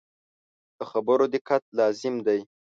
د 0.77 0.79
خبرو 0.91 1.25
دقت 1.35 1.63
لازم 1.79 2.15
دی. 2.25 2.39